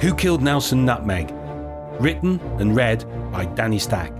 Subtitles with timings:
[0.00, 1.34] Who Killed Nelson Nutmeg?
[2.00, 4.12] Written and read by Danny Stack.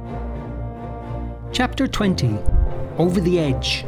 [1.53, 2.37] Chapter 20
[2.99, 3.85] Over the Edge.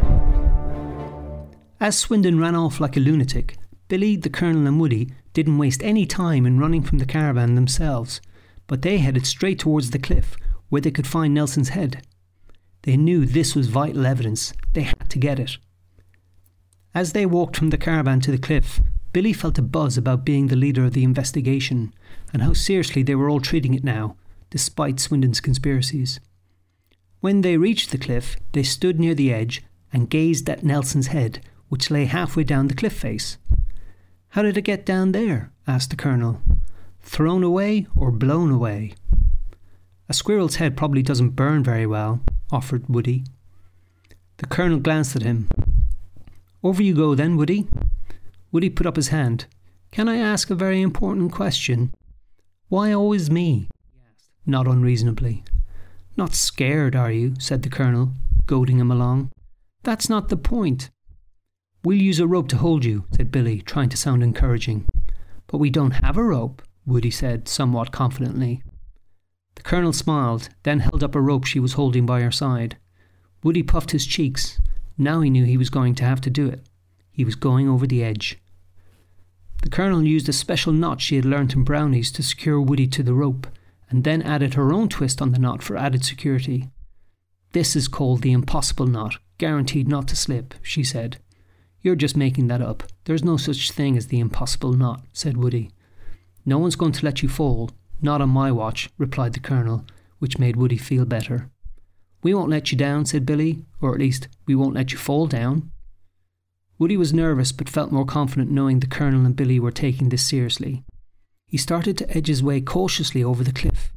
[1.81, 3.57] As Swindon ran off like a lunatic,
[3.89, 8.21] Billy, the Colonel, and Woody didn't waste any time in running from the caravan themselves,
[8.69, 10.37] but they headed straight towards the cliff
[10.69, 12.07] where they could find Nelson's head.
[12.83, 14.53] They knew this was vital evidence.
[14.75, 15.57] They had to get it.
[16.95, 18.81] As they walked from the caravan to the cliff,
[19.13, 21.93] Billy felt a buzz about being the leader of the investigation
[22.33, 24.17] and how seriously they were all treating it now,
[24.51, 26.21] despite Swindon's conspiracies.
[27.21, 29.63] When they reached the cliff, they stood near the edge
[29.93, 33.37] and gazed at Nelson's head, which lay halfway down the cliff face.
[34.31, 35.53] How did it get down there?
[35.67, 36.41] asked the Colonel.
[37.03, 38.95] Thrown away or blown away?
[40.09, 42.21] A squirrel's head probably doesn't burn very well,
[42.53, 43.25] offered Woody.
[44.39, 45.49] The Colonel glanced at him.
[46.63, 47.69] Over you go then, Woody.
[48.53, 49.47] Woody put up his hand.
[49.91, 51.95] Can I ask a very important question?
[52.69, 53.69] Why always me?
[53.93, 55.45] he asked, not unreasonably.
[56.17, 57.35] Not scared, are you?
[57.39, 58.13] said the Colonel,
[58.47, 59.31] goading him along.
[59.83, 60.91] That's not the point.
[61.85, 64.87] We'll use a rope to hold you, said Billy, trying to sound encouraging.
[65.47, 68.63] But we don't have a rope, Woody said, somewhat confidently.
[69.55, 72.77] The Colonel smiled, then held up a rope she was holding by her side.
[73.43, 74.61] Woody puffed his cheeks.
[74.99, 76.61] Now he knew he was going to have to do it.
[77.21, 78.39] He was going over the edge.
[79.63, 83.03] The Colonel used a special knot she had learnt in Brownies to secure Woody to
[83.03, 83.47] the rope,
[83.91, 86.71] and then added her own twist on the knot for added security.
[87.53, 91.19] This is called the impossible knot, guaranteed not to slip, she said.
[91.83, 92.85] You're just making that up.
[93.05, 95.73] There's no such thing as the impossible knot, said Woody.
[96.47, 97.71] No one's going to let you fall.
[98.01, 99.85] Not on my watch, replied the Colonel,
[100.21, 101.51] which made Woody feel better.
[102.23, 105.27] We won't let you down, said Billy, or at least we won't let you fall
[105.27, 105.71] down.
[106.81, 110.27] Woody was nervous but felt more confident knowing the Colonel and Billy were taking this
[110.27, 110.83] seriously.
[111.47, 113.93] He started to edge his way cautiously over the cliff.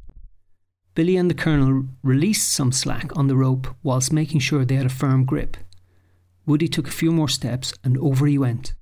[0.94, 4.84] Billy and the Colonel released some slack on the rope whilst making sure they had
[4.84, 5.56] a firm grip.
[6.44, 8.74] Woody took a few more steps and over he went.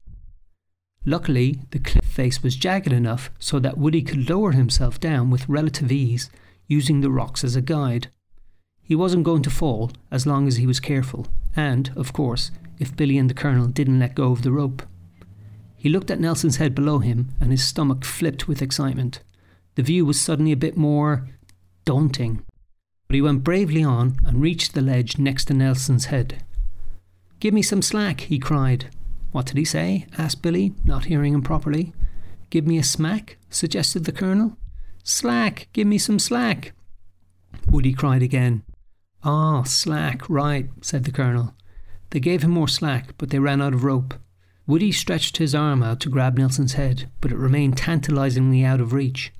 [1.06, 5.48] Luckily, the cliff face was jagged enough so that Woody could lower himself down with
[5.48, 6.28] relative ease,
[6.66, 8.08] using the rocks as a guide.
[8.82, 12.50] He wasn't going to fall as long as he was careful, and, of course,
[12.82, 14.82] if Billy and the Colonel didn't let go of the rope.
[15.76, 19.20] He looked at Nelson's head below him, and his stomach flipped with excitement.
[19.76, 21.28] The view was suddenly a bit more
[21.84, 22.44] daunting.
[23.08, 26.44] But he went bravely on and reached the ledge next to Nelson's head.
[27.40, 28.90] Give me some slack, he cried.
[29.30, 30.06] What did he say?
[30.18, 31.92] asked Billy, not hearing him properly.
[32.50, 34.56] Give me a smack, suggested the Colonel.
[35.04, 36.72] Slack, give me some slack.
[37.68, 38.62] Woody cried again.
[39.24, 41.54] Ah, slack, right, said the Colonel.
[42.12, 44.12] They gave him more slack, but they ran out of rope.
[44.66, 48.92] Woody stretched his arm out to grab Nelson's head, but it remained tantalizingly out of
[48.92, 49.32] reach.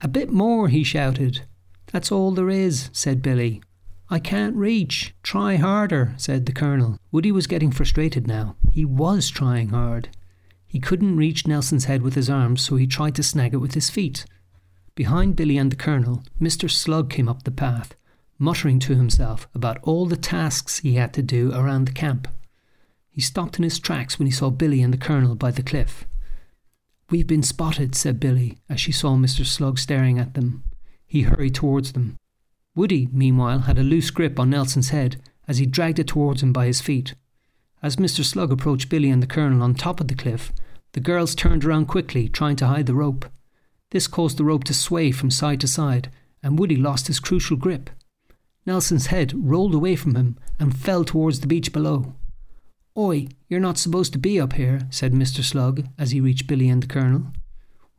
[0.00, 1.42] A bit more, he shouted.
[1.86, 3.60] That's all there is, said Billy.
[4.08, 5.12] I can't reach.
[5.24, 7.00] Try harder, said the Colonel.
[7.10, 8.54] Woody was getting frustrated now.
[8.70, 10.08] He was trying hard.
[10.68, 13.74] He couldn't reach Nelson's head with his arms, so he tried to snag it with
[13.74, 14.24] his feet.
[14.94, 16.70] Behind Billy and the Colonel, Mr.
[16.70, 17.96] Slug came up the path,
[18.38, 22.28] muttering to himself about all the tasks he had to do around the camp.
[23.10, 26.04] He stopped in his tracks when he saw Billy and the Colonel by the cliff.
[27.10, 29.46] We've been spotted, said Billy, as she saw Mr.
[29.46, 30.64] Slug staring at them.
[31.06, 32.16] He hurried towards them.
[32.74, 36.52] Woody, meanwhile, had a loose grip on Nelson's head as he dragged it towards him
[36.52, 37.14] by his feet.
[37.82, 38.24] As Mr.
[38.24, 40.52] Slug approached Billy and the Colonel on top of the cliff,
[40.92, 43.26] the girls turned around quickly, trying to hide the rope.
[43.90, 46.10] This caused the rope to sway from side to side,
[46.42, 47.90] and Woody lost his crucial grip.
[48.66, 52.14] Nelson's head rolled away from him and fell towards the beach below.
[52.96, 55.42] Oi, you're not supposed to be up here, said Mr.
[55.42, 57.26] Slug as he reached Billy and the Colonel.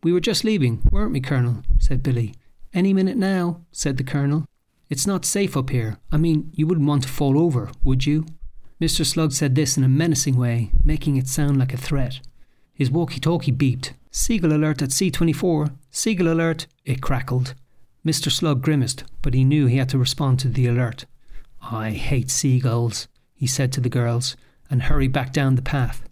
[0.03, 1.63] We were just leaving, weren't we, Colonel?
[1.79, 2.33] said Billy.
[2.73, 4.45] Any minute now, said the Colonel.
[4.89, 5.97] It's not safe up here.
[6.11, 8.25] I mean, you wouldn't want to fall over, would you?
[8.79, 9.05] Mr.
[9.05, 12.19] Slug said this in a menacing way, making it sound like a threat.
[12.73, 13.93] His walkie talkie beeped.
[14.11, 15.73] Seagull alert at C24.
[15.91, 16.67] Seagull alert.
[16.83, 17.55] It crackled.
[18.05, 18.31] Mr.
[18.31, 21.05] Slug grimaced, but he knew he had to respond to the alert.
[21.61, 24.37] I hate seagulls, he said to the girls,
[24.69, 26.07] and hurried back down the path.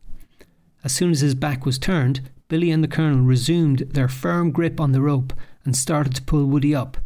[0.83, 4.79] As soon as his back was turned, Billy and the Colonel resumed their firm grip
[4.79, 6.97] on the rope and started to pull Woody up.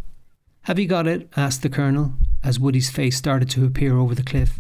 [0.64, 1.30] Have you got it?
[1.38, 2.14] asked the Colonel,
[2.44, 4.60] as Woody's face started to appear over the cliff.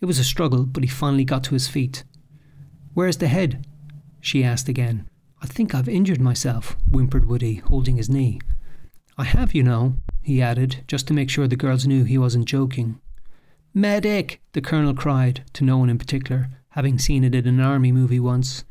[0.00, 2.04] It was a struggle, but he finally got to his feet.
[2.94, 3.66] Where's the head?
[4.20, 5.08] she asked again.
[5.42, 8.40] I think I've injured myself, whimpered Woody, holding his knee.
[9.18, 12.46] I have, you know, he added, just to make sure the girls knew he wasn't
[12.46, 13.00] joking.
[13.72, 14.40] Medic!
[14.52, 18.20] the Colonel cried, to no one in particular, having seen it in an army movie
[18.20, 18.64] once.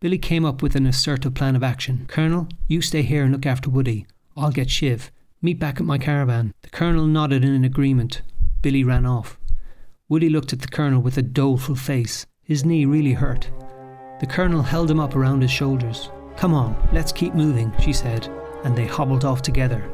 [0.00, 2.04] Billy came up with an assertive plan of action.
[2.08, 4.06] Colonel, you stay here and look after Woody.
[4.36, 5.10] I'll get Shiv.
[5.40, 6.52] Meet back at my caravan.
[6.60, 8.20] The Colonel nodded in agreement.
[8.60, 9.38] Billy ran off.
[10.08, 12.26] Woody looked at the Colonel with a doleful face.
[12.42, 13.50] His knee really hurt.
[14.20, 16.10] The Colonel held him up around his shoulders.
[16.36, 18.28] Come on, let's keep moving, she said,
[18.64, 19.84] and they hobbled off together.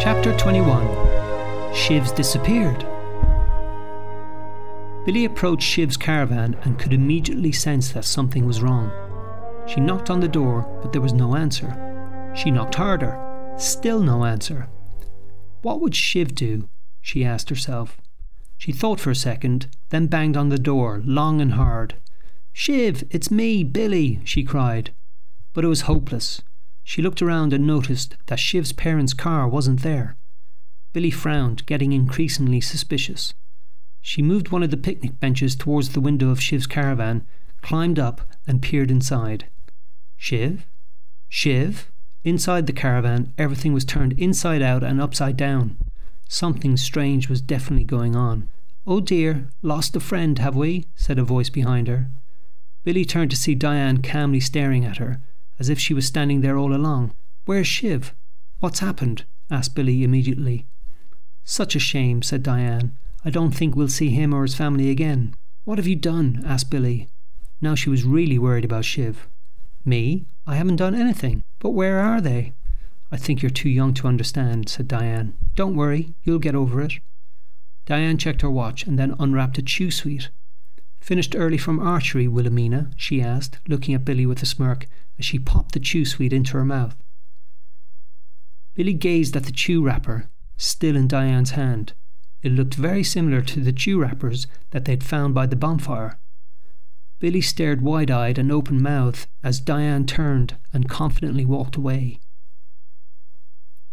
[0.00, 0.86] Chapter 21
[1.74, 2.86] Shiv's disappeared.
[5.04, 8.92] Billy approached Shiv's caravan and could immediately sense that something was wrong.
[9.66, 11.74] She knocked on the door, but there was no answer.
[12.34, 13.29] She knocked harder,
[13.66, 14.68] still no answer.
[15.62, 16.68] What would Shiv do?
[17.00, 18.00] she asked herself.
[18.56, 21.94] She thought for a second, then banged on the door, long and hard.
[22.52, 24.92] Shiv, it's me, Billy, she cried.
[25.52, 26.42] But it was hopeless.
[26.84, 30.16] She looked around and noticed that Shiv's parents' car wasn't there.
[30.92, 33.32] Billy frowned, getting increasingly suspicious.
[34.00, 37.26] She moved one of the picnic benches towards the window of Shiv's caravan,
[37.62, 39.46] climbed up, and peered inside.
[40.16, 40.66] Shiv?
[41.28, 41.90] Shiv?
[42.22, 45.78] Inside the caravan, everything was turned inside out and upside down.
[46.28, 48.48] Something strange was definitely going on.
[48.86, 50.86] Oh dear, lost a friend, have we?
[50.94, 52.10] said a voice behind her.
[52.84, 55.20] Billy turned to see Diane calmly staring at her,
[55.58, 57.12] as if she was standing there all along.
[57.44, 58.14] Where's Shiv?
[58.60, 59.24] What's happened?
[59.50, 60.66] asked Billy immediately.
[61.44, 62.96] Such a shame, said Diane.
[63.24, 65.34] I don't think we'll see him or his family again.
[65.64, 66.42] What have you done?
[66.46, 67.08] asked Billy.
[67.60, 69.26] Now she was really worried about Shiv.
[69.84, 70.26] Me?
[70.46, 71.42] I haven't done anything.
[71.58, 72.54] But where are they?
[73.12, 75.34] I think you're too young to understand, said Diane.
[75.54, 76.94] Don't worry, you'll get over it.
[77.86, 80.30] Diane checked her watch and then unwrapped a chew sweet.
[81.00, 82.90] Finished early from archery, Wilhelmina?
[82.96, 84.86] she asked, looking at Billy with a smirk
[85.18, 86.96] as she popped the chew sweet into her mouth.
[88.74, 91.94] Billy gazed at the chew wrapper, still in Diane's hand.
[92.42, 96.18] It looked very similar to the chew wrappers that they'd found by the bonfire.
[97.20, 102.18] Billy stared wide eyed and open mouthed as Diane turned and confidently walked away.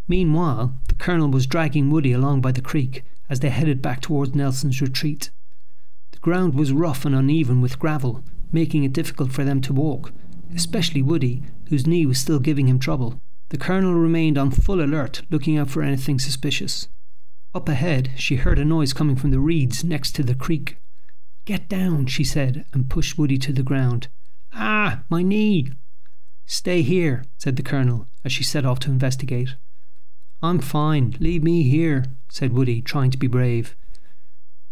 [0.08, 4.34] Meanwhile, the Colonel was dragging Woody along by the creek as they headed back towards
[4.34, 5.30] Nelson's retreat.
[6.12, 10.14] The ground was rough and uneven with gravel, making it difficult for them to walk,
[10.56, 13.22] especially Woody, whose knee was still giving him trouble.
[13.50, 16.88] The Colonel remained on full alert, looking out for anything suspicious.
[17.54, 20.78] Up ahead, she heard a noise coming from the reeds next to the creek.
[21.48, 24.10] Get down, she said, and pushed Woody to the ground.
[24.52, 25.72] Ah, my knee!
[26.46, 29.56] Stay here, said the Colonel, as she set off to investigate.
[30.44, 33.78] I'm fine, leave me here, said Woody, trying to be brave.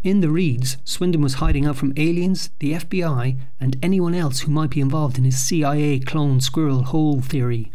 [0.02, 4.52] In the reeds, Swindon was hiding out from aliens, the FBI, and anyone else who
[4.52, 7.72] might be involved in his CIA clone squirrel hole theory.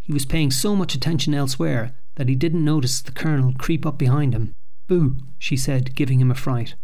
[0.00, 3.96] He was paying so much attention elsewhere that he didn't notice the colonel creep up
[3.96, 4.56] behind him.
[4.88, 6.74] Boo, she said, giving him a fright.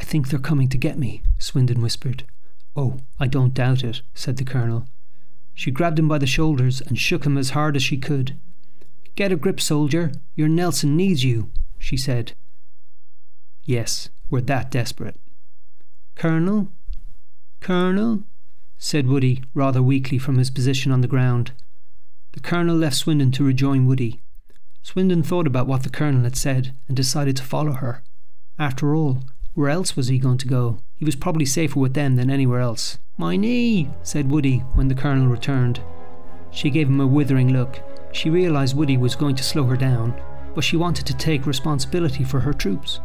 [0.00, 2.24] I think they're coming to get me, Swindon whispered.
[2.74, 4.88] Oh, I don't doubt it, said the colonel.
[5.54, 8.34] She grabbed him by the shoulders and shook him as hard as she could.
[9.14, 10.10] Get a grip, soldier.
[10.34, 12.32] Your Nelson needs you, she said.
[13.64, 15.20] Yes, we're that desperate.
[16.14, 16.68] Colonel?
[17.60, 18.22] Colonel?
[18.78, 21.52] said Woody, rather weakly from his position on the ground.
[22.32, 24.22] The Colonel left Swindon to rejoin Woody.
[24.82, 28.02] Swindon thought about what the Colonel had said and decided to follow her.
[28.58, 30.78] After all, where else was he going to go?
[30.94, 32.98] He was probably safer with them than anywhere else.
[33.18, 35.80] My knee, said Woody when the Colonel returned.
[36.50, 37.80] She gave him a withering look.
[38.12, 40.20] She realised Woody was going to slow her down,
[40.54, 43.00] but she wanted to take responsibility for her troops.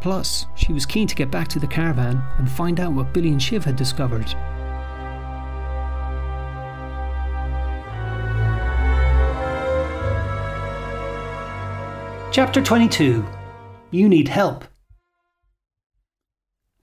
[0.00, 3.28] Plus, she was keen to get back to the caravan and find out what Billy
[3.28, 4.34] and Shiv had discovered.
[12.32, 13.24] Chapter 22
[13.90, 14.64] You Need Help.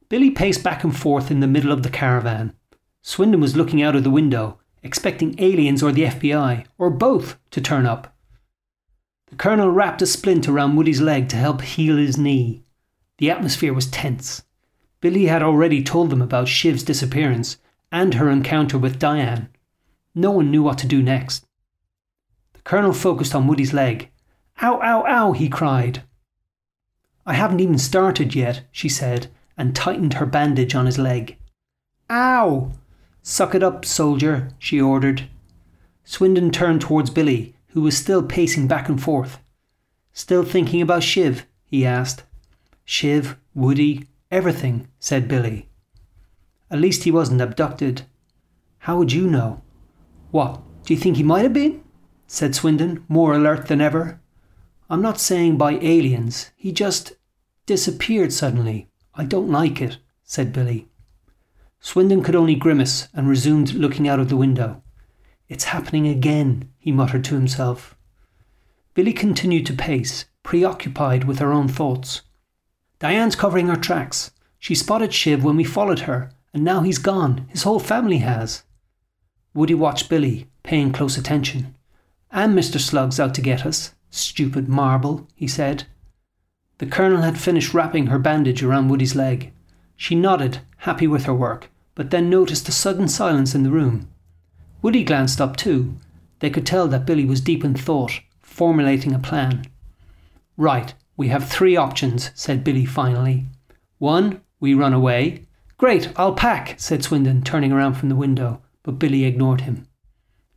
[0.09, 2.53] Billy paced back and forth in the middle of the caravan.
[3.03, 7.61] Swindon was looking out of the window, expecting aliens or the FBI, or both, to
[7.61, 8.15] turn up.
[9.27, 12.63] The Colonel wrapped a splint around Woody's leg to help heal his knee.
[13.19, 14.43] The atmosphere was tense.
[15.01, 17.57] Billy had already told them about Shiv's disappearance
[17.91, 19.49] and her encounter with Diane.
[20.15, 21.45] No one knew what to do next.
[22.53, 24.09] The Colonel focused on Woody's leg
[24.61, 26.03] Ow, ow, ow, he cried.
[27.25, 29.27] I haven't even started yet, she said,
[29.59, 31.37] and tightened her bandage on his leg.
[32.09, 32.71] Ow!
[33.21, 35.29] Suck it up, soldier, she ordered.
[36.05, 39.37] Swindon turned towards Billy, who was still pacing back and forth.
[40.13, 41.45] Still thinking about Shiv?
[41.65, 42.23] he asked.
[42.85, 45.69] Shiv, Woody, everything, said Billy.
[46.71, 48.03] At least he wasn't abducted.
[48.79, 49.61] How would you know?
[50.31, 51.83] What, do you think he might have been?
[52.27, 54.21] said Swindon, more alert than ever.
[54.89, 56.51] I'm not saying by aliens.
[56.55, 57.13] He just
[57.65, 58.88] disappeared suddenly.
[59.19, 60.87] I don't like it, said Billy.
[61.81, 64.81] Swindon could only grimace and resumed looking out of the window.
[65.49, 67.97] It's happening again, he muttered to himself.
[68.93, 72.21] Billy continued to pace, preoccupied with her own thoughts.
[72.99, 74.31] Diane's covering her tracks.
[74.57, 77.45] She spotted Shiv when we followed her, and now he's gone.
[77.49, 78.63] His whole family has.
[79.53, 81.75] Woody watched Billy, paying close attention.
[82.31, 82.79] And Mr.
[82.79, 83.93] Slug's out to get us.
[84.11, 85.87] Stupid marble, he said.
[86.79, 89.51] The Colonel had finished wrapping her bandage around Woody's leg.
[89.97, 94.09] She nodded, happy with her work, but then noticed a sudden silence in the room.
[94.81, 95.95] Woody glanced up too.
[96.39, 99.65] They could tell that Billy was deep in thought, formulating a plan.
[100.55, 103.45] Right, we have three options, said Billy finally.
[103.97, 105.47] One, we run away.
[105.77, 109.85] Great, I'll pack, said Swindon, turning around from the window, but Billy ignored him.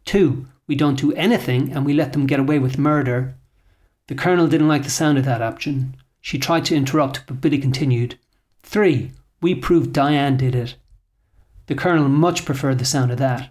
[0.04, 3.34] Two, we don't do anything and we let them get away with murder.
[4.06, 5.96] The Colonel didn't like the sound of that option.
[6.22, 8.18] She tried to interrupt, but Billy continued.
[8.62, 9.10] Three,
[9.42, 10.76] we prove Diane did it.
[11.66, 13.50] The Colonel much preferred the sound of that.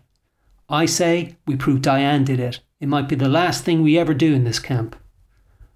[0.69, 2.61] I say we prove Diane did it.
[2.79, 4.95] It might be the last thing we ever do in this camp.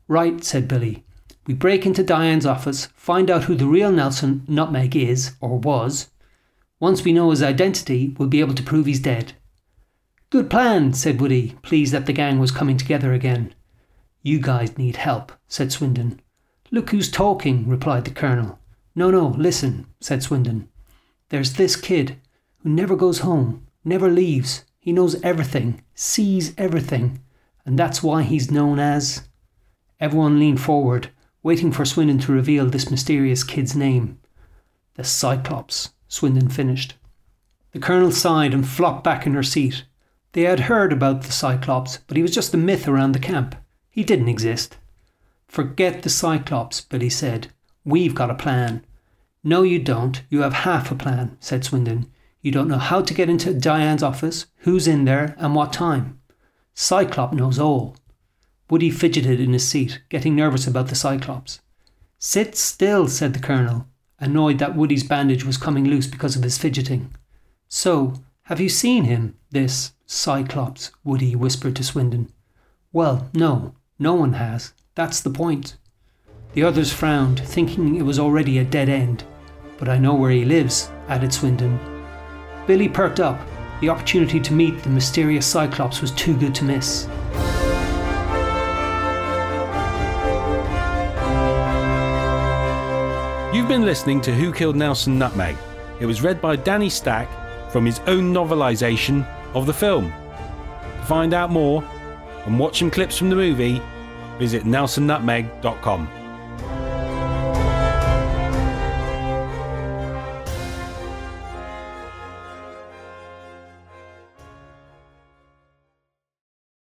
[0.07, 1.03] Right, said Billy.
[1.45, 6.09] We break into Diane's office, find out who the real Nelson Nutmeg is, or was.
[6.79, 9.33] Once we know his identity, we'll be able to prove he's dead.
[10.29, 13.53] Good plan, said Woody, pleased that the gang was coming together again.
[14.23, 16.21] You guys need help, said Swindon.
[16.71, 18.59] Look who's talking, replied the Colonel.
[18.95, 20.67] No, no, listen, said Swindon.
[21.29, 22.17] There's this kid
[22.59, 24.65] who never goes home, never leaves.
[24.79, 27.19] He knows everything, sees everything,
[27.65, 29.27] and that's why he's known as.
[29.99, 31.09] Everyone leaned forward,
[31.43, 34.19] waiting for Swindon to reveal this mysterious kid's name.
[34.95, 36.95] The Cyclops, Swindon finished.
[37.71, 39.83] The Colonel sighed and flopped back in her seat.
[40.31, 43.55] They had heard about the Cyclops, but he was just a myth around the camp.
[43.89, 44.77] He didn't exist.
[45.47, 47.47] Forget the Cyclops, Billy said.
[47.83, 48.85] We've got a plan.
[49.43, 50.23] No, you don't.
[50.29, 52.11] You have half a plan, said Swindon.
[52.41, 56.19] You don't know how to get into Diane's office, who's in there, and what time.
[56.73, 57.95] Cyclop knows all.
[58.69, 61.61] Woody fidgeted in his seat, getting nervous about the Cyclops.
[62.17, 63.87] Sit still, said the Colonel,
[64.19, 67.13] annoyed that Woody's bandage was coming loose because of his fidgeting.
[67.67, 70.91] So, have you seen him, this Cyclops?
[71.03, 72.31] Woody whispered to Swindon.
[72.91, 74.73] Well, no, no one has.
[74.95, 75.75] That's the point.
[76.53, 79.25] The others frowned, thinking it was already a dead end.
[79.77, 81.77] But I know where he lives, added Swindon.
[82.65, 83.37] Billy perked up.
[83.81, 87.09] The opportunity to meet the mysterious Cyclops was too good to miss.
[93.53, 95.57] You've been listening to Who Killed Nelson Nutmeg.
[95.99, 97.27] It was read by Danny Stack
[97.69, 100.09] from his own novelisation of the film.
[100.09, 101.83] To find out more
[102.45, 103.81] and watch some clips from the movie,
[104.39, 106.07] visit nelsonnutmeg.com.